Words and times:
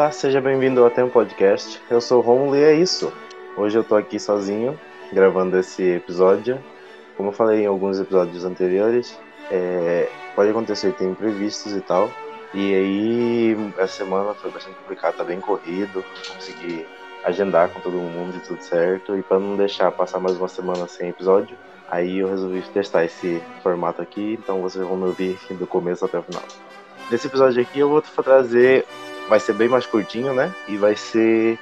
Olá, 0.00 0.10
seja 0.10 0.40
bem-vindo 0.40 0.82
ao 0.82 0.88
Tempo 0.88 1.12
Podcast. 1.12 1.78
Eu 1.90 2.00
sou 2.00 2.20
o 2.20 2.22
Romulo 2.22 2.56
e 2.56 2.64
é 2.64 2.72
isso. 2.72 3.12
Hoje 3.54 3.76
eu 3.76 3.84
tô 3.84 3.94
aqui 3.94 4.18
sozinho, 4.18 4.80
gravando 5.12 5.58
esse 5.58 5.82
episódio. 5.82 6.58
Como 7.18 7.28
eu 7.28 7.32
falei 7.34 7.64
em 7.64 7.66
alguns 7.66 8.00
episódios 8.00 8.42
anteriores, 8.46 9.20
é, 9.50 10.08
pode 10.34 10.48
acontecer, 10.48 10.94
tem 10.94 11.10
imprevistos 11.10 11.76
e 11.76 11.82
tal. 11.82 12.10
E 12.54 12.74
aí, 12.74 13.72
essa 13.76 13.98
semana 13.98 14.32
foi 14.32 14.50
bastante 14.50 14.74
complicado, 14.76 15.16
tá 15.16 15.22
bem 15.22 15.38
corrido, 15.38 16.02
consegui 16.32 16.86
agendar 17.22 17.68
com 17.68 17.80
todo 17.80 17.92
mundo 17.92 18.34
e 18.38 18.40
tudo 18.40 18.62
certo. 18.62 19.14
E 19.18 19.22
para 19.22 19.38
não 19.38 19.54
deixar 19.54 19.92
passar 19.92 20.18
mais 20.18 20.34
uma 20.34 20.48
semana 20.48 20.88
sem 20.88 21.10
episódio, 21.10 21.58
aí 21.90 22.20
eu 22.20 22.28
resolvi 22.30 22.62
testar 22.72 23.04
esse 23.04 23.42
formato 23.62 24.00
aqui, 24.00 24.38
então 24.42 24.62
vocês 24.62 24.82
vão 24.82 24.96
me 24.96 25.04
ouvir 25.04 25.38
do 25.50 25.66
começo 25.66 26.06
até 26.06 26.18
o 26.18 26.22
final. 26.22 26.42
Nesse 27.10 27.26
episódio 27.26 27.60
aqui 27.60 27.80
eu 27.80 27.90
vou 27.90 28.00
trazer, 28.00 28.86
vai 29.30 29.38
ser 29.38 29.52
bem 29.52 29.68
mais 29.68 29.86
curtinho, 29.86 30.34
né? 30.34 30.52
E 30.66 30.76
vai 30.76 30.96
ser 30.96 31.56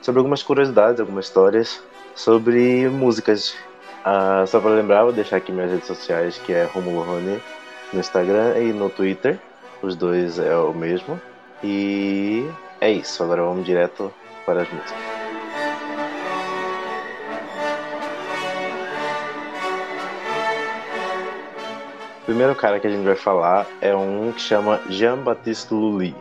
sobre 0.00 0.20
algumas 0.20 0.42
curiosidades, 0.42 0.98
algumas 0.98 1.26
histórias 1.26 1.82
sobre 2.14 2.88
músicas. 2.88 3.54
Ah, 4.02 4.44
só 4.46 4.58
para 4.58 4.70
lembrar, 4.70 5.04
vou 5.04 5.12
deixar 5.12 5.36
aqui 5.36 5.52
minhas 5.52 5.70
redes 5.70 5.86
sociais, 5.86 6.38
que 6.38 6.54
é 6.54 6.64
Romulo 6.64 7.02
Rony 7.02 7.38
no 7.92 8.00
Instagram 8.00 8.58
e 8.58 8.72
no 8.72 8.88
Twitter. 8.88 9.38
Os 9.82 9.94
dois 9.94 10.38
é 10.38 10.56
o 10.56 10.72
mesmo. 10.72 11.20
E 11.62 12.48
é 12.80 12.90
isso. 12.90 13.22
Agora 13.22 13.42
vamos 13.42 13.66
direto 13.66 14.10
para 14.46 14.62
as 14.62 14.72
músicas. 14.72 14.94
O 22.22 22.24
primeiro 22.24 22.54
cara 22.54 22.80
que 22.80 22.86
a 22.86 22.90
gente 22.90 23.04
vai 23.04 23.16
falar 23.16 23.66
é 23.82 23.94
um 23.94 24.32
que 24.32 24.40
chama 24.40 24.80
Jean-Baptiste 24.88 25.74
Lully. 25.74 26.14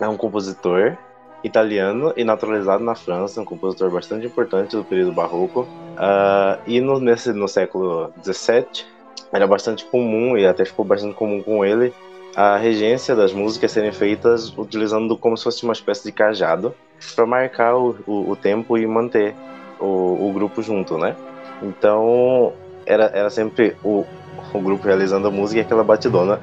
É 0.00 0.08
um 0.08 0.16
compositor 0.16 0.96
italiano 1.42 2.12
e 2.16 2.24
naturalizado 2.24 2.82
na 2.82 2.94
França, 2.94 3.40
um 3.40 3.44
compositor 3.44 3.90
bastante 3.90 4.26
importante 4.26 4.76
do 4.76 4.84
período 4.84 5.12
barroco. 5.12 5.62
Uh, 5.62 6.60
e 6.66 6.80
no, 6.80 6.98
nesse, 6.98 7.32
no 7.32 7.48
século 7.48 8.12
XVII 8.22 8.86
era 9.32 9.46
bastante 9.46 9.84
comum, 9.84 10.36
e 10.36 10.46
até 10.46 10.64
ficou 10.64 10.84
bastante 10.84 11.14
comum 11.14 11.42
com 11.42 11.64
ele, 11.64 11.92
a 12.34 12.56
regência 12.56 13.14
das 13.14 13.32
músicas 13.32 13.72
serem 13.72 13.92
feitas 13.92 14.56
utilizando 14.56 15.16
como 15.16 15.36
se 15.36 15.44
fosse 15.44 15.64
uma 15.64 15.72
espécie 15.72 16.04
de 16.04 16.12
cajado 16.12 16.74
para 17.14 17.26
marcar 17.26 17.76
o, 17.76 17.96
o, 18.06 18.30
o, 18.30 18.36
tempo 18.36 18.78
e 18.78 18.86
manter 18.86 19.34
o, 19.80 20.28
o, 20.28 20.32
grupo 20.32 20.62
junto, 20.62 20.96
né? 20.96 21.16
Então 21.62 22.52
era, 22.86 23.04
era 23.06 23.30
sempre 23.30 23.76
o, 23.82 24.04
o 24.52 24.60
grupo 24.60 24.86
realizando 24.86 25.28
a 25.28 25.30
música 25.30 25.60
e 25.60 25.62
aquela 25.62 25.82
batidona 25.82 26.40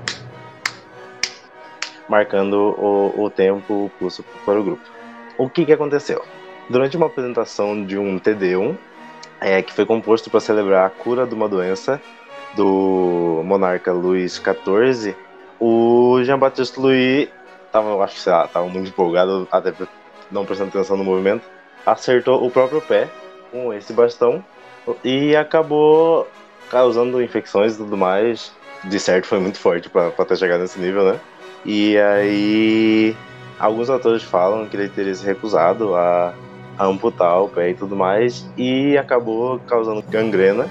marcando 2.08 2.54
o, 2.54 3.24
o 3.26 3.30
tempo, 3.30 3.86
o 3.86 3.92
pulso 4.00 4.24
para 4.46 4.60
o 4.60 4.64
grupo. 4.64 4.84
O 5.38 5.50
que, 5.50 5.66
que 5.66 5.74
aconteceu? 5.74 6.24
Durante 6.70 6.98
uma 6.98 7.08
apresentação 7.08 7.86
de 7.86 7.98
um 7.98 8.20
TD1, 8.20 8.76
é, 9.40 9.62
que 9.62 9.74
foi 9.74 9.86
composto 9.86 10.30
para 10.30 10.40
celebrar 10.40 10.86
a 10.86 10.90
cura 10.90 11.26
de 11.26 11.34
uma 11.34 11.48
doença 11.48 12.02
do 12.56 13.42
monarca 13.46 13.92
Luís 13.92 14.42
XIV, 14.42 15.16
o 15.60 16.20
Jean-Baptiste 16.24 16.80
Louis 16.80 17.30
estava, 17.66 18.04
acho 18.04 18.16
que 18.16 18.22
sei 18.22 18.32
lá, 18.32 18.48
tava 18.48 18.68
muito 18.68 18.90
empolgado, 18.90 19.48
até 19.52 19.74
não 20.32 20.46
prestando 20.46 20.70
atenção 20.70 20.98
no 20.98 21.04
movimento, 21.04 21.44
acertou 21.86 22.46
o 22.46 22.52
próprio 22.52 22.82
pé 22.82 23.08
com 23.52 23.74
esse 23.74 23.94
bastão 23.94 24.44
e 25.04 25.36
acabou 25.36 26.28
causando 26.70 27.22
infecções 27.22 27.76
e 27.76 27.78
tudo 27.78 27.98
mais. 27.98 28.52
De 28.84 29.00
certo, 29.00 29.26
foi 29.26 29.40
muito 29.40 29.60
forte 29.60 29.90
para 29.90 30.12
ter 30.12 30.38
chegado 30.38 30.62
nesse 30.62 30.80
nível, 30.80 31.04
né? 31.14 31.20
E 31.68 31.98
aí, 31.98 33.14
alguns 33.60 33.90
atores 33.90 34.24
falam 34.24 34.66
que 34.68 34.78
ele 34.78 34.88
teria 34.88 35.14
se 35.14 35.26
recusado 35.26 35.94
a, 35.96 36.34
a 36.78 36.86
amputar 36.86 37.42
o 37.42 37.50
pé 37.50 37.72
e 37.72 37.74
tudo 37.74 37.94
mais, 37.94 38.50
e 38.58 38.98
acabou 38.98 39.60
causando 39.60 40.02
gangrena. 40.04 40.66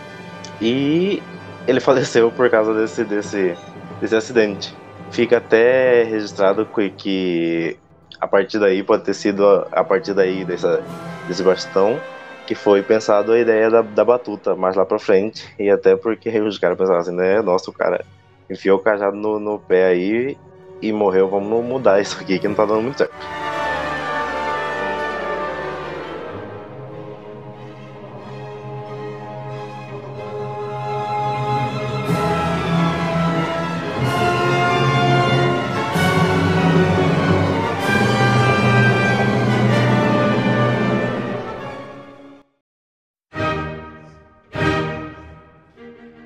E 0.58 1.22
ele 1.68 1.80
faleceu 1.80 2.30
por 2.30 2.48
causa 2.48 2.72
desse, 2.72 3.04
desse, 3.04 3.54
desse 4.00 4.16
acidente. 4.16 4.74
Fica 5.10 5.36
até 5.36 6.02
registrado 6.04 6.66
que 6.96 7.76
a 8.18 8.26
partir 8.26 8.58
daí 8.58 8.82
pode 8.82 9.04
ter 9.04 9.14
sido 9.14 9.44
a 9.70 9.84
partir 9.84 10.14
daí 10.14 10.46
dessa, 10.46 10.82
desse 11.28 11.42
bastão 11.42 12.00
que 12.46 12.54
foi 12.54 12.82
pensado 12.82 13.32
a 13.32 13.38
ideia 13.38 13.68
da, 13.70 13.82
da 13.82 14.04
batuta 14.04 14.56
mais 14.56 14.74
lá 14.74 14.86
pra 14.86 14.98
frente. 14.98 15.46
E 15.58 15.68
até 15.68 15.94
porque 15.94 16.30
os 16.40 16.58
caras 16.58 16.78
pensavam 16.78 17.00
assim, 17.00 17.14
né? 17.14 17.42
Nossa, 17.42 17.70
o 17.70 17.74
cara 17.74 18.02
enfiou 18.48 18.78
o 18.78 18.82
cajado 18.82 19.16
no, 19.16 19.38
no 19.38 19.58
pé 19.58 19.86
aí 19.86 20.38
e 20.80 20.92
morreu, 20.92 21.28
vamos 21.28 21.64
mudar 21.64 22.00
isso 22.00 22.18
aqui 22.20 22.38
que 22.38 22.48
não 22.48 22.54
tá 22.54 22.64
dando 22.64 22.82
muito 22.82 22.98
certo. 22.98 23.14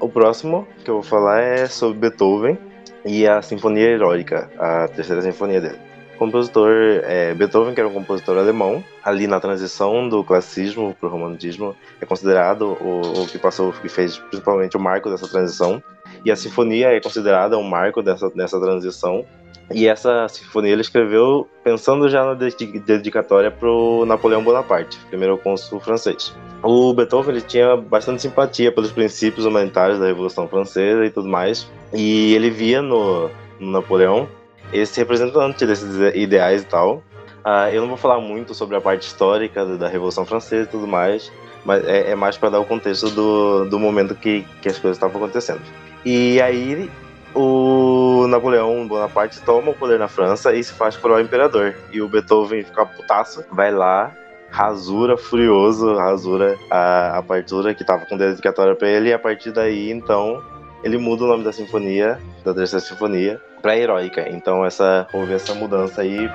O 0.00 0.09
próximo 0.09 0.67
que 0.82 0.91
eu 0.91 0.94
vou 0.94 1.03
falar 1.03 1.41
é 1.41 1.67
sobre 1.67 1.99
Beethoven, 1.99 2.69
e 3.05 3.27
a 3.27 3.41
Sinfonia 3.43 3.88
Heróica, 3.88 4.50
a 4.59 4.88
terceira 4.88 5.22
sinfonia 5.22 5.61
dele. 5.61 5.78
Compositor 6.19 6.71
é, 7.05 7.33
Beethoven, 7.33 7.72
que 7.72 7.81
era 7.81 7.88
um 7.88 7.94
compositor 7.94 8.37
alemão, 8.37 8.84
ali 9.03 9.27
na 9.27 9.41
transição 9.41 10.06
do 10.06 10.22
classicismo 10.22 10.94
para 11.00 11.09
o 11.09 11.12
romantismo, 11.12 11.75
é 11.99 12.05
considerado 12.05 12.77
o, 12.78 13.22
o 13.22 13.27
que 13.27 13.38
passou, 13.38 13.72
que 13.72 13.88
fez 13.88 14.19
principalmente 14.19 14.77
o 14.77 14.81
marco 14.81 15.09
dessa 15.09 15.27
transição. 15.27 15.83
E 16.25 16.31
a 16.31 16.36
sinfonia 16.36 16.88
é 16.88 17.00
considerada 17.00 17.56
um 17.56 17.62
marco 17.62 18.03
dessa, 18.03 18.28
dessa 18.31 18.60
transição. 18.60 19.25
E 19.72 19.86
essa 19.86 20.26
sinfonia 20.28 20.72
ele 20.72 20.81
escreveu 20.81 21.48
pensando 21.62 22.08
já 22.08 22.25
na 22.25 22.34
dedicatória 22.34 23.50
para 23.50 23.70
o 23.70 24.04
Napoleão 24.04 24.42
Bonaparte, 24.42 24.98
primeiro 25.08 25.38
cônsul 25.38 25.78
francês. 25.78 26.34
O 26.62 26.92
Beethoven 26.92 27.36
ele 27.36 27.41
tinha 27.41 27.76
bastante 27.76 28.20
simpatia 28.20 28.72
pelos 28.72 28.91
princípios 28.91 29.47
humanitários 29.47 29.98
da 29.98 30.06
Revolução 30.06 30.48
Francesa 30.48 31.06
e 31.06 31.10
tudo 31.10 31.28
mais, 31.28 31.70
e 31.92 32.34
ele 32.34 32.50
via 32.50 32.82
no, 32.82 33.31
no 33.60 33.70
Napoleão 33.70 34.28
esse 34.72 34.98
representante 34.98 35.64
desses 35.64 36.14
ideais 36.14 36.62
e 36.62 36.66
tal. 36.66 37.02
Uh, 37.44 37.72
eu 37.72 37.81
não 37.81 37.88
vou 37.88 37.97
falar 37.97 38.20
muito 38.20 38.52
sobre 38.54 38.76
a 38.76 38.81
parte 38.81 39.06
histórica 39.06 39.64
da 39.64 39.88
Revolução 39.88 40.26
Francesa 40.26 40.64
e 40.64 40.70
tudo 40.70 40.87
mais, 40.87 41.32
mas 41.64 41.87
é, 41.87 42.10
é 42.10 42.14
mais 42.14 42.37
para 42.37 42.50
dar 42.50 42.60
o 42.60 42.66
contexto 42.66 43.08
do, 43.10 43.64
do 43.64 43.78
momento 43.78 44.14
que, 44.14 44.44
que 44.60 44.69
as 44.69 44.78
coisas 44.78 44.97
estavam 44.97 45.16
acontecendo. 45.16 45.62
E 46.05 46.41
aí 46.41 46.91
o 47.34 48.27
Napoleão 48.28 48.87
Bonaparte 48.87 49.41
toma 49.41 49.71
o 49.71 49.75
poder 49.75 49.99
na 49.99 50.09
França 50.09 50.55
e 50.55 50.62
se 50.62 50.72
faz 50.72 50.97
coroar 50.97 51.22
imperador. 51.22 51.77
E 51.93 52.00
o 52.00 52.09
Beethoven 52.09 52.65
fica 52.65 52.87
putaço, 52.87 53.44
vai 53.53 53.71
lá 53.71 54.12
rasura 54.50 55.16
furioso, 55.16 55.94
rasura 55.94 56.59
a, 56.71 57.19
a 57.19 57.22
partitura 57.22 57.72
que 57.72 57.84
tava 57.84 58.05
com 58.05 58.17
dedicatória 58.17 58.75
para 58.75 58.88
ele, 58.88 59.11
e 59.11 59.12
a 59.12 59.19
partir 59.19 59.52
daí, 59.52 59.91
então, 59.91 60.43
ele 60.82 60.99
muda 60.99 61.25
o 61.25 61.29
nome 61.29 61.44
da 61.44 61.52
sinfonia, 61.52 62.19
da 62.44 62.52
terceira 62.52 62.85
sinfonia, 62.85 63.41
para 63.62 63.76
heróica. 63.76 64.29
Então, 64.29 64.64
essa 64.64 65.06
houve 65.12 65.35
essa 65.35 65.55
mudança 65.55 66.02
aí. 66.02 66.29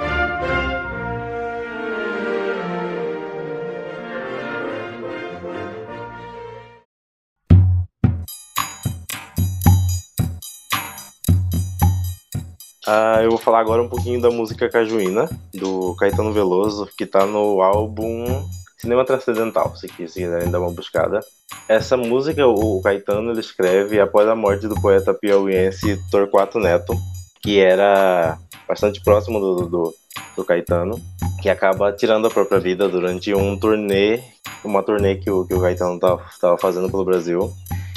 Uh, 12.88 13.22
eu 13.24 13.30
vou 13.32 13.40
falar 13.40 13.62
agora 13.62 13.82
um 13.82 13.90
pouquinho 13.90 14.22
da 14.22 14.30
música 14.30 14.70
Cajuína, 14.70 15.28
do 15.52 15.96
Caetano 15.96 16.32
Veloso, 16.32 16.88
que 16.96 17.08
tá 17.08 17.26
no 17.26 17.60
álbum 17.62 18.48
Cinema 18.78 19.04
Transcendental, 19.04 19.76
se 19.76 19.88
quiserem 19.88 20.52
dar 20.52 20.60
uma 20.60 20.70
buscada. 20.70 21.20
Essa 21.68 21.98
música, 21.98 22.46
o 22.46 22.80
Caetano 22.84 23.32
ele 23.32 23.40
escreve 23.40 24.00
após 24.00 24.28
a 24.28 24.36
morte 24.36 24.68
do 24.68 24.80
poeta 24.80 25.16
piauiense 25.16 26.00
Torquato 26.12 26.60
Neto, 26.60 26.96
que 27.42 27.60
era 27.60 28.38
bastante 28.68 29.02
próximo 29.04 29.40
do, 29.40 29.66
do, 29.66 29.96
do 30.36 30.46
Caetano, 30.46 31.02
que 31.42 31.50
acaba 31.50 31.92
tirando 31.92 32.28
a 32.28 32.32
própria 32.32 32.60
vida 32.60 32.88
durante 32.88 33.34
um 33.34 33.58
turnê, 33.58 34.22
uma 34.64 34.84
turnê 34.84 35.16
que 35.16 35.32
o, 35.32 35.44
que 35.46 35.56
o 35.56 35.62
Caetano 35.62 35.96
estava 35.96 36.58
fazendo 36.60 36.90
pelo 36.90 37.06
Brasil. 37.06 37.52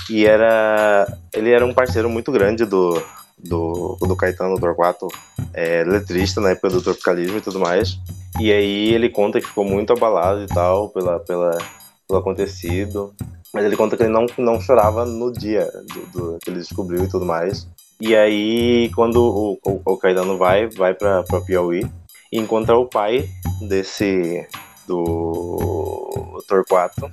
E 0.09 0.25
era, 0.25 1.07
ele 1.35 1.51
era 1.51 1.67
um 1.67 1.75
parceiro 1.75 2.09
muito 2.09 2.33
grande 2.33 2.65
do, 2.65 3.03
do, 3.39 3.97
do 4.01 4.17
Caetano 4.17 4.59
Torquato, 4.59 5.09
é, 5.55 5.85
letrista 5.85 6.41
época 6.49 6.71
do 6.71 6.83
tropicalismo 6.83 7.39
e 7.39 7.41
tudo 7.41 7.59
mais. 7.59 7.99
E 8.41 8.53
aí 8.53 8.95
ele 8.95 9.09
conta 9.09 9.41
que 9.41 9.47
ficou 9.47 9.65
muito 9.65 9.93
abalado 9.93 10.43
e 10.43 10.47
tal 10.47 10.89
pela, 10.91 11.19
pela, 11.21 11.59
pelo 12.07 12.21
acontecido. 12.21 13.15
Mas 13.53 13.65
ele 13.65 13.77
conta 13.77 13.97
que 13.97 14.03
ele 14.03 14.13
não, 14.13 14.27
não 14.37 14.61
chorava 14.61 15.05
no 15.05 15.33
dia 15.33 15.71
do, 15.89 16.07
do 16.33 16.39
que 16.39 16.51
ele 16.51 16.59
descobriu 16.59 17.05
e 17.05 17.09
tudo 17.09 17.25
mais. 17.25 17.67
E 18.01 18.15
aí, 18.15 18.91
quando 18.95 19.17
o, 19.17 19.59
o, 19.65 19.81
o 19.85 19.97
Caetano 19.97 20.37
vai, 20.37 20.69
vai 20.69 20.95
pra, 20.95 21.23
pra 21.23 21.41
Piauí 21.41 21.85
e 22.31 22.39
encontra 22.39 22.77
o 22.77 22.87
pai 22.87 23.29
desse. 23.61 24.47
do 24.87 26.43
Torquato, 26.47 27.11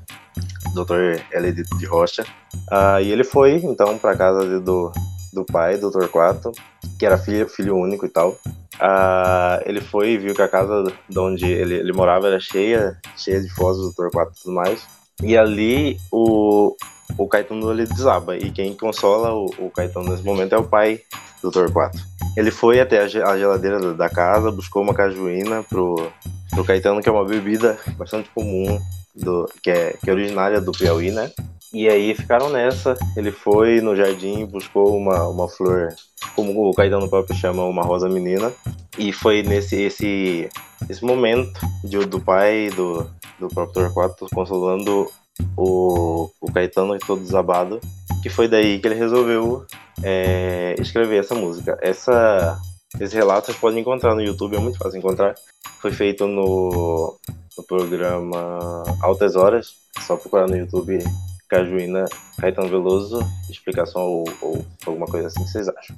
Dr. 0.74 1.22
L. 1.32 1.52
de 1.52 1.86
Rocha. 1.86 2.24
Uh, 2.72 3.02
e 3.02 3.12
ele 3.12 3.24
foi, 3.24 3.56
então, 3.56 3.98
pra 3.98 4.16
casa 4.16 4.48
de, 4.48 4.60
do, 4.60 4.92
do 5.36 5.46
pai, 5.46 5.78
do 5.78 5.92
Torquato, 5.92 6.52
que 6.98 7.06
era 7.06 7.18
filho, 7.18 7.48
filho 7.48 7.76
único 7.76 8.06
e 8.06 8.10
tal. 8.10 8.32
Uh, 8.76 9.62
ele 9.66 9.82
foi 9.82 10.12
e 10.12 10.18
viu 10.18 10.34
que 10.34 10.42
a 10.42 10.48
casa 10.48 10.92
de 11.08 11.20
onde 11.20 11.46
ele, 11.46 11.76
ele 11.76 11.94
morava 11.94 12.28
era 12.28 12.40
cheia, 12.40 12.98
cheia 13.16 13.42
de 13.42 13.50
fotos 13.50 13.82
do 13.82 13.94
Torquato 13.94 14.32
e 14.32 14.42
tudo 14.42 14.56
mais. 14.56 14.82
E 15.22 15.38
ali 15.38 15.98
o, 16.12 16.76
o 17.18 17.28
Caetano 17.28 17.72
ele 17.72 17.86
desaba. 17.86 18.38
E 18.38 18.50
quem 18.52 18.74
consola 18.74 19.34
o, 19.34 19.46
o 19.60 19.70
Caetano 19.70 20.10
nesse 20.10 20.24
momento 20.24 20.56
é 20.56 20.58
o 20.58 20.64
pai 20.64 21.02
do 21.42 21.52
Torquato. 21.52 22.00
Ele 22.36 22.52
foi 22.52 22.80
até 22.80 23.02
a 23.02 23.08
geladeira 23.08 23.94
da 23.94 24.10
casa, 24.10 24.52
buscou 24.52 24.82
uma 24.82 24.94
cajuína 24.94 25.64
pro, 25.64 26.12
pro 26.50 26.66
Caetano, 26.66 27.02
que 27.02 27.08
é 27.08 27.12
uma 27.12 27.26
bebida 27.26 27.78
bastante 27.98 28.30
comum, 28.34 28.80
do, 29.16 29.50
que, 29.62 29.72
é, 29.72 29.96
que 30.04 30.10
é 30.10 30.14
originária 30.14 30.60
do 30.60 30.74
Piauí, 30.74 31.12
né? 31.12 31.32
E 31.76 31.90
aí 31.90 32.16
ficaram 32.16 32.50
nessa. 32.50 32.98
Ele 33.18 33.34
foi 33.34 33.82
no 33.82 33.98
jardim, 33.98 34.46
buscou 34.46 34.96
uma, 34.96 35.28
uma 35.28 35.50
flor, 35.50 35.94
como 36.34 36.70
o 36.70 36.74
Caetano 36.74 37.10
próprio 37.10 37.36
chama, 37.36 37.66
uma 37.66 37.84
rosa 37.84 38.08
menina. 38.08 38.50
E 38.98 39.12
foi 39.12 39.44
nesse 39.44 39.82
esse, 39.82 40.50
esse 40.90 41.04
momento 41.04 41.60
de, 41.84 41.98
do 42.06 42.22
pai 42.22 42.70
do, 42.70 43.06
do 43.38 43.50
próprio 43.50 43.74
Torquato 43.74 44.26
consolando 44.34 45.12
o, 45.58 46.30
o 46.40 46.50
Caetano 46.50 46.98
todo 46.98 47.22
desabado, 47.22 47.82
que 48.24 48.30
foi 48.30 48.48
daí 48.48 48.80
que 48.80 48.88
ele 48.88 48.96
resolveu 48.96 49.66
é, 50.02 50.76
escrever 50.80 51.20
essa 51.20 51.36
música. 51.36 51.78
Essa, 51.82 52.58
esse 53.02 53.14
relato 53.14 53.48
vocês 53.48 53.58
podem 53.58 53.82
encontrar 53.82 54.16
no 54.16 54.22
YouTube, 54.22 54.56
é 54.56 54.60
muito 54.60 54.78
fácil 54.78 55.00
encontrar. 55.00 55.36
Foi 55.82 55.92
feito 55.92 56.26
no, 56.26 57.18
no 57.58 57.64
programa 57.66 58.82
Altas 59.02 59.36
Horas, 59.36 59.74
só 60.00 60.16
procurar 60.16 60.48
no 60.48 60.56
YouTube 60.56 61.04
Cajuína 61.48 62.06
Caetano 62.40 62.70
Veloso, 62.70 63.20
explicação 63.50 64.02
ou, 64.02 64.26
ou 64.42 64.66
alguma 64.86 65.06
coisa 65.06 65.28
assim, 65.28 65.46
vocês 65.46 65.68
acham? 65.70 65.96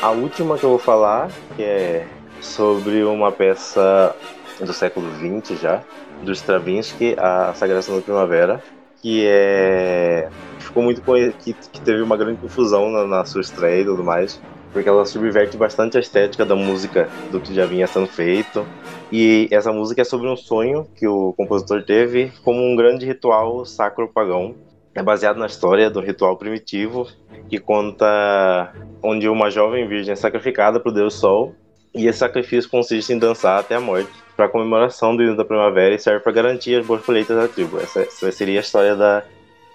A 0.00 0.10
última 0.10 0.56
que 0.56 0.64
eu 0.64 0.70
vou 0.70 0.78
falar, 0.78 1.28
que 1.54 1.62
é 1.62 2.06
sobre 2.40 3.02
uma 3.04 3.30
peça 3.30 4.14
do 4.64 4.72
século 4.72 5.06
XX 5.14 5.60
já, 5.60 5.82
do 6.22 6.32
Stravinsky, 6.32 7.14
A 7.18 7.52
Sagração 7.54 7.96
da 7.96 8.02
Primavera, 8.02 8.62
que 9.00 9.24
é 9.26 10.28
ficou 10.58 10.82
muito 10.82 11.00
que, 11.38 11.52
que 11.52 11.80
teve 11.80 12.02
uma 12.02 12.16
grande 12.16 12.40
confusão 12.40 12.90
na, 12.90 13.06
na, 13.06 13.24
sua 13.24 13.40
estreia 13.40 13.82
e 13.82 13.84
tudo 13.84 14.04
mais, 14.04 14.40
porque 14.72 14.88
ela 14.88 15.04
subverte 15.04 15.56
bastante 15.56 15.96
a 15.96 16.00
estética 16.00 16.44
da 16.44 16.54
música 16.54 17.08
do 17.30 17.40
que 17.40 17.54
já 17.54 17.64
vinha 17.64 17.86
sendo 17.86 18.06
feito. 18.06 18.66
E 19.10 19.48
essa 19.50 19.72
música 19.72 20.02
é 20.02 20.04
sobre 20.04 20.28
um 20.28 20.36
sonho 20.36 20.86
que 20.94 21.06
o 21.06 21.32
compositor 21.32 21.82
teve 21.82 22.30
como 22.44 22.60
um 22.60 22.76
grande 22.76 23.06
ritual 23.06 23.64
sacro 23.64 24.08
pagão. 24.08 24.54
É 24.94 25.02
baseado 25.02 25.38
na 25.38 25.46
história 25.46 25.88
do 25.88 26.00
ritual 26.00 26.36
primitivo 26.36 27.06
que 27.48 27.58
conta 27.58 28.74
onde 29.02 29.28
uma 29.28 29.48
jovem 29.48 29.88
virgem 29.88 30.12
é 30.12 30.16
sacrificada 30.16 30.78
para 30.78 30.90
o 30.90 30.94
deus 30.94 31.14
Sol 31.14 31.54
e 31.94 32.06
esse 32.06 32.18
sacrifício 32.18 32.68
consiste 32.68 33.12
em 33.12 33.18
dançar 33.18 33.60
até 33.60 33.76
a 33.76 33.80
morte 33.80 34.27
para 34.38 34.48
comemoração 34.48 35.16
do 35.16 35.22
hino 35.24 35.36
da 35.36 35.44
primavera 35.44 35.92
e 35.92 35.98
serve 35.98 36.20
para 36.20 36.30
garantir 36.30 36.76
as 36.76 36.86
boas 36.86 37.04
colheitas 37.04 37.36
da 37.36 37.48
tribo. 37.48 37.76
Essa, 37.80 38.02
essa, 38.02 38.30
seria 38.30 38.60
a 38.60 38.62
história 38.62 38.94
da, 38.94 39.24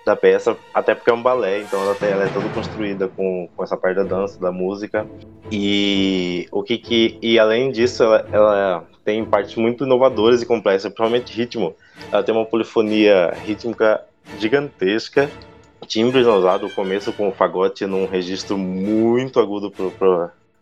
da 0.06 0.15
peça, 0.15 0.56
até 0.74 0.95
porque 0.95 1.10
é 1.10 1.13
um 1.13 1.21
balé, 1.21 1.60
então 1.60 1.83
ela, 1.83 1.94
tem, 1.94 2.10
ela 2.10 2.24
é 2.24 2.30
toda 2.30 2.48
construída 2.48 3.10
com, 3.10 3.50
com 3.54 3.62
essa 3.62 3.75
parte 3.75 3.98
da 3.98 4.04
dança, 4.04 4.39
da 4.39 4.54
música. 4.54 5.06
E 5.51 6.48
o 6.50 6.63
que, 6.63 6.77
que 6.77 7.19
e 7.21 7.38
além 7.38 7.71
disso, 7.71 8.04
ela, 8.04 8.25
ela 8.31 8.88
tem 9.04 9.25
partes 9.25 9.54
muito 9.57 9.83
inovadoras 9.83 10.42
e 10.42 10.45
complexas, 10.45 10.94
principalmente 10.94 11.38
ritmo. 11.38 11.75
Ela 12.10 12.24
tem 12.24 12.33
uma 12.33 12.45
polifonia 12.45 13.33
rítmica 13.44 14.01
gigantesca 14.39 15.30
timbres 15.86 16.25
usados, 16.25 16.74
começo 16.74 17.12
com 17.12 17.27
o 17.27 17.33
fagote 17.33 17.86
num 17.86 18.06
registro 18.06 18.57
muito 18.57 19.42
agudo 19.42 19.69
pro, 19.69 19.92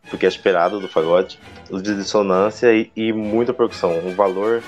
pro 0.08 0.18
que 0.18 0.26
é 0.26 0.30
esperado 0.30 0.80
do 0.80 0.88
fagote, 0.88 1.40
de 1.70 1.96
dissonância 1.96 2.74
e, 2.74 2.92
e 2.96 3.14
muita 3.14 3.54
percussão. 3.54 3.98
O 4.06 4.14
valor 4.14 4.62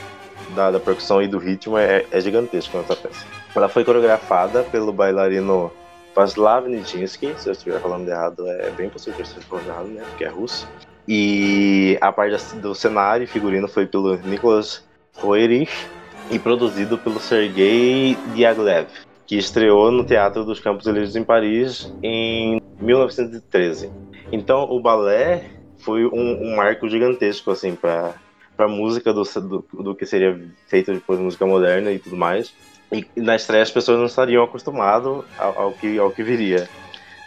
da, 0.56 0.72
da, 0.72 0.80
percussão 0.80 1.22
e 1.22 1.28
do 1.28 1.38
ritmo 1.38 1.78
é, 1.78 2.06
é 2.12 2.22
gigantesco 2.22 2.78
nessa 2.78 2.96
peça. 2.96 3.26
Ela 3.56 3.70
foi 3.70 3.84
coreografada 3.84 4.64
pelo 4.64 4.92
bailarino 4.92 5.72
Vaslav 6.16 6.68
Nijinsky, 6.68 7.34
se 7.38 7.50
eu 7.50 7.54
estiver 7.54 7.80
falando 7.80 8.08
errado, 8.08 8.48
é 8.48 8.70
bem 8.72 8.90
possível 8.90 9.16
que 9.16 9.22
eu 9.22 9.26
esteja 9.26 9.48
falando 9.48 9.68
errado, 9.68 9.88
né, 9.88 10.04
porque 10.10 10.24
é 10.24 10.30
russo. 10.30 10.68
E 11.08 11.98
a 12.00 12.12
parte 12.12 12.56
do 12.58 12.76
cenário 12.76 13.24
e 13.24 13.28
figurino 13.28 13.68
foi 13.68 13.86
pelo 13.86 14.16
Nicolas 14.18 14.84
Roerich 15.16 15.88
e 16.32 16.40
produzido 16.40 16.98
pelo 16.98 17.20
Sergei 17.20 18.16
Diaghilev 18.34 18.88
que 19.26 19.38
estreou 19.38 19.92
no 19.92 20.04
Teatro 20.04 20.44
dos 20.44 20.60
Campos 20.60 20.86
Elíseos 20.86 21.16
em 21.16 21.24
Paris 21.24 21.94
em 22.02 22.62
1913. 22.80 23.92
Então, 24.34 24.64
o 24.64 24.82
balé 24.82 25.52
foi 25.78 26.08
um, 26.08 26.44
um 26.44 26.56
marco 26.56 26.90
gigantesco 26.90 27.52
assim 27.52 27.76
para 27.76 28.16
para 28.56 28.68
música 28.68 29.12
do, 29.12 29.24
do, 29.24 29.84
do, 29.84 29.96
que 29.96 30.06
seria 30.06 30.40
feito 30.68 30.94
depois 30.94 31.18
de 31.18 31.26
música 31.26 31.44
moderna 31.44 31.92
e 31.92 31.98
tudo 31.98 32.16
mais. 32.16 32.54
E 32.92 33.20
na 33.20 33.36
estreia 33.36 33.63
as 33.63 33.72
pessoas 33.72 33.98
não 33.98 34.06
estariam 34.06 34.44
acostumadas 34.44 35.24
ao, 35.40 35.60
ao, 35.60 35.74
que 35.74 35.98
ao 35.98 36.12
que 36.12 36.22
viria. 36.22 36.70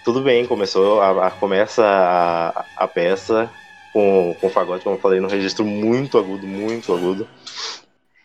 Tudo 0.04 0.20
bem, 0.20 0.46
começou 0.46 1.00
a, 1.00 1.26
a 1.26 1.30
começa 1.32 1.84
a, 1.84 2.64
a, 2.76 2.86
peça 2.86 3.50
com 3.92 4.36
com 4.40 4.48
fagote, 4.48 4.84
como 4.84 4.94
eu 4.94 5.00
falei, 5.00 5.18
num 5.18 5.28
registro 5.28 5.64
muito 5.64 6.16
agudo, 6.16 6.46
muito 6.46 6.92
agudo, 6.92 7.26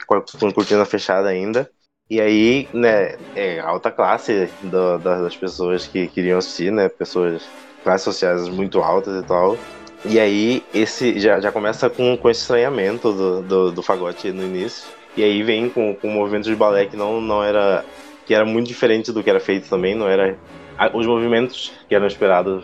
com 0.06 0.16
a 0.16 0.54
cortina 0.54 0.86
fechada 0.86 1.28
ainda. 1.28 1.68
E 2.08 2.22
aí, 2.22 2.68
né, 2.72 3.18
é 3.36 3.60
alta 3.60 3.90
classe 3.90 4.48
do, 4.62 5.00
das 5.00 5.36
pessoas 5.36 5.88
que 5.88 6.08
queriam 6.08 6.38
assistir, 6.38 6.72
né? 6.72 6.88
Pessoas, 6.88 7.42
classes 7.84 8.04
sociais 8.04 8.48
muito 8.50 8.80
altas 8.80 9.22
e 9.22 9.26
tal. 9.26 9.58
E 10.04 10.20
aí, 10.20 10.64
esse 10.74 11.20
já, 11.20 11.40
já 11.40 11.52
começa 11.52 11.90
com, 11.90 12.18
com 12.18 12.30
esse 12.30 12.42
estranhamento 12.42 13.12
do, 13.12 13.42
do, 13.42 13.72
do 13.72 13.84
fagote 13.84 14.32
no 14.32 14.44
início. 14.44 14.90
E 15.16 15.24
aí 15.24 15.44
vem 15.44 15.70
com, 15.70 15.94
com 15.96 16.08
um 16.08 16.14
movimento 16.14 16.46
de 16.46 16.56
balé 16.56 16.86
que 16.86 16.98
não, 16.98 17.22
não 17.22 17.44
era. 17.44 17.86
que 18.26 18.34
era 18.34 18.46
muito 18.46 18.68
diferente 18.68 19.12
do 19.12 19.22
que 19.22 19.30
era 19.30 19.40
feito 19.40 19.70
também, 19.70 19.94
não 19.94 20.08
era. 20.08 20.38
Os 20.94 21.06
movimentos 21.06 21.72
que 21.88 21.94
eram 21.94 22.08
esperados 22.08 22.64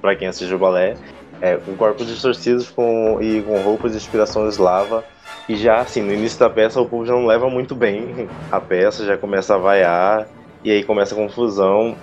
para 0.00 0.16
quem 0.16 0.26
assiste 0.26 0.52
o 0.52 0.58
balé, 0.58 0.96
é, 1.40 1.56
com 1.56 1.76
corpos 1.76 2.06
distorcidos 2.06 2.70
com, 2.70 3.18
e 3.20 3.42
com 3.42 3.60
roupas 3.60 3.92
de 3.92 3.98
inspiração 3.98 4.48
eslava 4.48 5.04
e 5.48 5.56
já, 5.56 5.80
assim, 5.80 6.02
no 6.02 6.12
início 6.12 6.38
da 6.38 6.48
peça 6.48 6.80
o 6.80 6.88
povo 6.88 7.04
já 7.04 7.12
não 7.12 7.26
leva 7.26 7.50
muito 7.50 7.74
bem 7.74 8.28
a 8.50 8.60
peça, 8.60 9.04
já 9.04 9.16
começa 9.16 9.54
a 9.54 9.58
vaiar, 9.58 10.26
e 10.62 10.70
aí 10.70 10.82
começa 10.82 11.14
a 11.14 11.18
confusão 11.18 11.94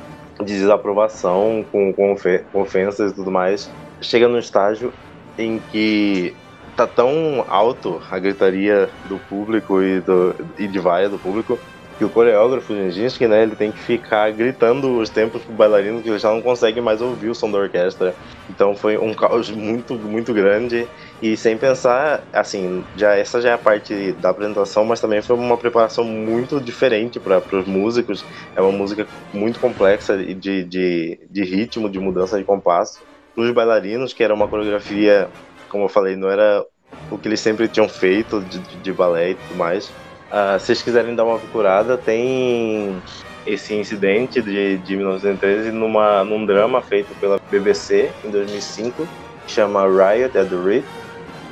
de 0.43 0.53
desaprovação 0.53 1.65
com, 1.71 1.93
com, 1.93 2.15
ofensas 2.53 3.12
e 3.12 3.15
tudo 3.15 3.31
mais. 3.31 3.69
Chega 4.01 4.27
no 4.27 4.39
estágio 4.39 4.93
em 5.38 5.60
que 5.60 6.36
tá 6.75 6.88
tão 6.88 7.45
alto 7.48 8.01
a 8.10 8.19
gritaria 8.19 8.89
do 9.07 9.19
público 9.19 9.81
e, 9.81 10.01
do, 10.01 10.36
e 10.57 10.67
de 10.67 10.79
vaia 10.79 11.10
do 11.10 11.19
público 11.19 11.60
que 12.01 12.05
o 12.05 12.10
coreógrafo 12.10 12.74
Nijinsky, 12.74 13.27
né, 13.27 13.43
ele 13.43 13.55
tem 13.55 13.72
que 13.72 13.79
ficar 13.79 14.31
gritando 14.31 14.98
os 14.98 15.12
tempos 15.12 15.46
pro 15.46 15.53
bailarino 15.53 16.01
que 16.01 16.10
ele 16.10 16.17
já 16.17 16.31
não 16.31 16.41
consegue 16.41 16.81
mais 16.81 17.00
ouvir 17.00 17.29
o 17.29 17.36
som 17.36 17.51
da 17.51 17.60
orquestra. 17.60 18.17
Então 18.50 18.75
foi 18.75 18.98
um 18.98 19.13
caos 19.13 19.51
muito, 19.51 19.93
muito 20.00 20.34
grande 20.34 20.89
e 21.22 21.38
sem 21.38 21.60
pensar, 21.60 22.25
assim, 22.34 22.88
já 22.96 23.13
essa 23.15 23.39
já 23.39 23.51
é 23.51 23.53
a 23.53 23.58
parte 23.60 24.13
da 24.13 24.31
apresentação, 24.31 24.84
mas 24.84 25.00
também 25.00 25.22
foi 25.22 25.36
uma 25.36 25.60
preparação 25.60 26.03
muito 26.03 26.60
diferente 26.60 27.20
para 27.20 27.46
os 27.53 27.67
músicos. 27.67 28.25
É 28.55 28.62
uma 28.63 28.72
música 28.72 29.08
muito 29.31 29.60
complexa 29.60 30.17
de, 30.17 30.63
de, 30.65 31.27
de 31.29 31.43
ritmo, 31.43 31.88
de 31.88 32.00
mudança 32.00 32.36
de 32.36 32.43
compasso. 32.43 33.05
Para 33.36 33.43
os 33.43 33.51
bailarinos, 33.53 34.12
que 34.12 34.24
era 34.24 34.34
uma 34.34 34.50
coreografia, 34.50 35.31
como 35.70 35.84
eu 35.86 35.89
falei, 35.89 36.15
não 36.15 36.29
era 36.31 36.65
o 37.12 37.20
que 37.20 37.27
eles 37.27 37.41
sempre 37.41 37.70
tinham 37.70 37.88
feito 37.88 38.43
de, 38.43 38.60
de 38.60 38.91
balé 38.93 39.29
e 39.31 39.36
tudo 39.36 39.55
mais 39.55 40.00
Uh, 40.31 40.57
se 40.59 40.67
vocês 40.67 40.81
quiserem 40.81 41.13
dar 41.13 41.25
uma 41.25 41.38
procurada, 41.38 41.97
tem 41.97 43.01
esse 43.45 43.73
incidente 43.73 44.41
de, 44.41 44.77
de 44.77 44.95
1913 44.95 45.71
numa, 45.71 46.23
num 46.23 46.45
drama 46.45 46.81
feito 46.81 47.13
pela 47.19 47.38
BBC 47.51 48.09
em 48.23 48.29
2005, 48.29 49.05
que 49.45 49.51
chama 49.51 49.83
Riot 49.85 50.38
at 50.38 50.47
the 50.47 50.55
Ritz. 50.55 50.88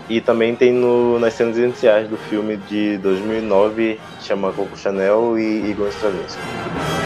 E 0.08 0.20
também 0.20 0.56
tem 0.56 0.72
no, 0.72 1.20
nas 1.20 1.34
cenas 1.34 1.58
iniciais 1.58 2.08
do 2.08 2.18
filme 2.18 2.58
de 2.58 2.98
2009, 2.98 4.00
chama 4.22 4.52
Coco 4.52 4.76
Chanel 4.76 5.38
e 5.38 5.70
Igor 5.70 5.90
Stravinsky. 5.90 6.99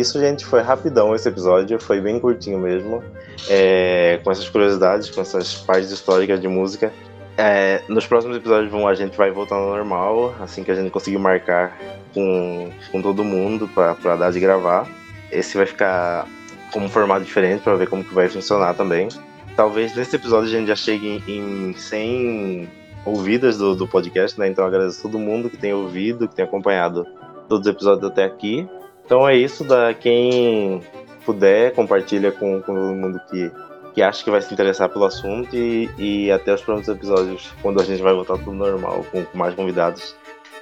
Isso, 0.00 0.18
gente. 0.18 0.44
Foi 0.44 0.60
rapidão 0.60 1.14
esse 1.14 1.28
episódio, 1.28 1.80
foi 1.80 2.00
bem 2.00 2.18
curtinho 2.18 2.58
mesmo. 2.58 3.02
É, 3.48 4.20
com 4.24 4.30
essas 4.30 4.48
curiosidades, 4.48 5.10
com 5.10 5.20
essas 5.20 5.54
partes 5.54 5.90
históricas 5.90 6.40
de 6.40 6.48
música. 6.48 6.92
É, 7.36 7.82
nos 7.88 8.06
próximos 8.06 8.36
episódios 8.36 8.72
a 8.74 8.94
gente 8.94 9.16
vai 9.16 9.30
voltar 9.30 9.54
ao 9.54 9.66
normal, 9.66 10.34
assim 10.40 10.62
que 10.62 10.70
a 10.70 10.74
gente 10.74 10.90
conseguir 10.90 11.16
marcar 11.16 11.78
com, 12.12 12.70
com 12.92 13.00
todo 13.00 13.24
mundo 13.24 13.68
para 13.68 14.16
dar 14.16 14.30
de 14.30 14.40
gravar. 14.40 14.86
Esse 15.30 15.56
vai 15.56 15.64
ficar 15.64 16.26
com 16.72 16.80
um 16.80 16.88
formato 16.88 17.24
diferente 17.24 17.62
para 17.62 17.74
ver 17.76 17.88
como 17.88 18.04
que 18.04 18.12
vai 18.12 18.28
funcionar 18.28 18.74
também. 18.74 19.08
Talvez 19.56 19.94
nesse 19.96 20.16
episódio 20.16 20.48
a 20.48 20.52
gente 20.52 20.68
já 20.68 20.76
chegue 20.76 21.22
em, 21.26 21.70
em 21.70 21.74
100 21.74 22.68
ouvidas 23.04 23.56
do, 23.58 23.74
do 23.74 23.86
podcast, 23.86 24.38
né? 24.38 24.48
Então 24.48 24.64
agradeço 24.64 24.98
a 25.00 25.02
todo 25.02 25.18
mundo 25.18 25.48
que 25.48 25.56
tem 25.56 25.72
ouvido, 25.72 26.28
que 26.28 26.34
tem 26.34 26.44
acompanhado 26.44 27.06
todos 27.48 27.66
os 27.66 27.72
episódios 27.72 28.04
até 28.10 28.24
aqui. 28.24 28.68
Então 29.10 29.28
é 29.28 29.34
isso, 29.34 29.64
da 29.64 29.92
quem 29.92 30.80
puder, 31.26 31.74
compartilha 31.74 32.30
com, 32.30 32.62
com 32.62 32.72
todo 32.72 32.94
mundo 32.94 33.20
que, 33.28 33.50
que 33.92 34.00
acha 34.00 34.22
que 34.22 34.30
vai 34.30 34.40
se 34.40 34.54
interessar 34.54 34.88
pelo 34.88 35.04
assunto 35.04 35.52
e, 35.52 35.90
e 35.98 36.30
até 36.30 36.54
os 36.54 36.62
próximos 36.62 36.96
episódios, 36.96 37.52
quando 37.60 37.80
a 37.80 37.84
gente 37.84 38.00
vai 38.00 38.14
voltar 38.14 38.38
tudo 38.38 38.52
normal, 38.52 39.04
com, 39.10 39.24
com 39.24 39.36
mais 39.36 39.52
convidados. 39.56 40.14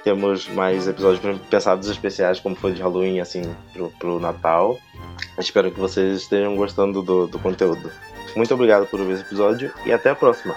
Temos 0.03 0.49
mais 0.49 0.87
episódios 0.87 1.39
pensados 1.47 1.87
especiais, 1.87 2.39
como 2.39 2.55
foi 2.55 2.71
de 2.71 2.81
Halloween, 2.81 3.19
assim, 3.19 3.43
pro, 3.71 3.91
pro 3.99 4.19
Natal. 4.19 4.79
Espero 5.37 5.69
que 5.69 5.79
vocês 5.79 6.17
estejam 6.17 6.55
gostando 6.55 7.03
do, 7.03 7.27
do 7.27 7.37
conteúdo. 7.37 7.91
Muito 8.35 8.51
obrigado 8.51 8.87
por 8.87 8.99
ouvir 8.99 9.13
esse 9.13 9.25
episódio 9.25 9.71
e 9.85 9.93
até 9.93 10.09
a 10.09 10.15
próxima. 10.15 10.55